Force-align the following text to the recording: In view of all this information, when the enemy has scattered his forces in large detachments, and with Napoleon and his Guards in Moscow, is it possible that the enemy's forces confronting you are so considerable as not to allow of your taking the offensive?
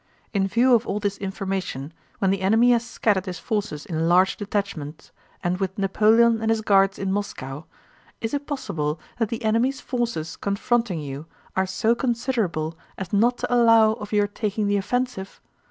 In 0.33 0.47
view 0.47 0.73
of 0.73 0.87
all 0.87 0.99
this 0.99 1.19
information, 1.19 1.93
when 2.17 2.31
the 2.31 2.41
enemy 2.41 2.71
has 2.71 2.83
scattered 2.83 3.27
his 3.27 3.37
forces 3.37 3.85
in 3.85 4.09
large 4.09 4.35
detachments, 4.35 5.11
and 5.43 5.59
with 5.59 5.77
Napoleon 5.77 6.41
and 6.41 6.49
his 6.49 6.61
Guards 6.61 6.97
in 6.97 7.11
Moscow, 7.11 7.65
is 8.19 8.33
it 8.33 8.47
possible 8.47 8.99
that 9.19 9.29
the 9.29 9.43
enemy's 9.45 9.79
forces 9.79 10.37
confronting 10.37 11.01
you 11.01 11.27
are 11.55 11.67
so 11.67 11.93
considerable 11.93 12.75
as 12.97 13.13
not 13.13 13.37
to 13.37 13.53
allow 13.53 13.93
of 13.93 14.11
your 14.11 14.25
taking 14.25 14.65
the 14.65 14.77
offensive? 14.77 15.39